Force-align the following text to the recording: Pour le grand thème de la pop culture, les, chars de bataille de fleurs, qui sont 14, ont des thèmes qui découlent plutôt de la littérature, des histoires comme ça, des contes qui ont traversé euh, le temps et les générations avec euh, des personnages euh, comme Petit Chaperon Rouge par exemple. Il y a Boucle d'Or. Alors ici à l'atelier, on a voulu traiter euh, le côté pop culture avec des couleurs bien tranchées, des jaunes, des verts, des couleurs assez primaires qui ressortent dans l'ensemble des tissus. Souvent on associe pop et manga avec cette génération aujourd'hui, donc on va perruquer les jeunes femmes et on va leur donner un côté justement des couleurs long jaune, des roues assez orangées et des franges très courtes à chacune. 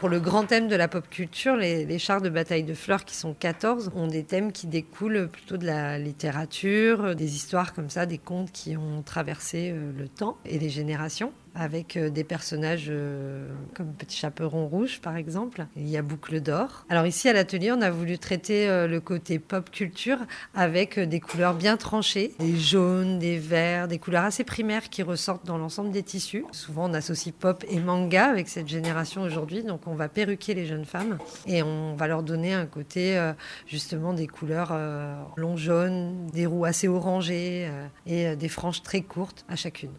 Pour 0.00 0.08
le 0.08 0.18
grand 0.18 0.46
thème 0.46 0.66
de 0.68 0.76
la 0.76 0.88
pop 0.88 1.10
culture, 1.10 1.56
les, 1.56 1.98
chars 1.98 2.22
de 2.22 2.30
bataille 2.30 2.64
de 2.64 2.72
fleurs, 2.72 3.04
qui 3.04 3.14
sont 3.14 3.34
14, 3.34 3.90
ont 3.94 4.06
des 4.06 4.24
thèmes 4.24 4.50
qui 4.50 4.66
découlent 4.66 5.28
plutôt 5.28 5.58
de 5.58 5.66
la 5.66 5.98
littérature, 5.98 7.14
des 7.14 7.36
histoires 7.36 7.74
comme 7.74 7.90
ça, 7.90 8.06
des 8.06 8.16
contes 8.16 8.50
qui 8.50 8.78
ont 8.78 9.02
traversé 9.02 9.72
euh, 9.74 9.92
le 9.94 10.08
temps 10.08 10.38
et 10.46 10.58
les 10.58 10.70
générations 10.70 11.34
avec 11.54 11.96
euh, 11.96 12.10
des 12.10 12.24
personnages 12.24 12.86
euh, 12.88 13.48
comme 13.74 13.92
Petit 13.94 14.16
Chaperon 14.16 14.66
Rouge 14.66 15.00
par 15.00 15.16
exemple. 15.16 15.66
Il 15.76 15.88
y 15.88 15.96
a 15.96 16.02
Boucle 16.02 16.40
d'Or. 16.40 16.84
Alors 16.88 17.06
ici 17.06 17.28
à 17.28 17.32
l'atelier, 17.32 17.72
on 17.72 17.80
a 17.80 17.90
voulu 17.90 18.18
traiter 18.18 18.68
euh, 18.68 18.86
le 18.86 19.00
côté 19.00 19.38
pop 19.38 19.70
culture 19.70 20.18
avec 20.54 20.98
des 20.98 21.20
couleurs 21.20 21.54
bien 21.54 21.76
tranchées, 21.76 22.34
des 22.38 22.56
jaunes, 22.56 23.18
des 23.18 23.38
verts, 23.38 23.88
des 23.88 23.98
couleurs 23.98 24.24
assez 24.24 24.44
primaires 24.44 24.90
qui 24.90 25.02
ressortent 25.02 25.46
dans 25.46 25.58
l'ensemble 25.58 25.90
des 25.90 26.02
tissus. 26.02 26.44
Souvent 26.52 26.90
on 26.90 26.94
associe 26.94 27.34
pop 27.34 27.64
et 27.68 27.80
manga 27.80 28.26
avec 28.26 28.48
cette 28.48 28.68
génération 28.68 29.22
aujourd'hui, 29.22 29.62
donc 29.62 29.86
on 29.86 29.94
va 29.94 30.08
perruquer 30.08 30.54
les 30.54 30.66
jeunes 30.66 30.84
femmes 30.84 31.18
et 31.46 31.62
on 31.62 31.94
va 31.94 32.06
leur 32.06 32.22
donner 32.22 32.54
un 32.54 32.66
côté 32.66 33.18
justement 33.66 34.12
des 34.12 34.26
couleurs 34.26 34.76
long 35.36 35.56
jaune, 35.56 36.26
des 36.32 36.46
roues 36.46 36.64
assez 36.64 36.88
orangées 36.88 37.70
et 38.06 38.36
des 38.36 38.48
franges 38.48 38.82
très 38.82 39.02
courtes 39.02 39.44
à 39.48 39.56
chacune. 39.56 39.88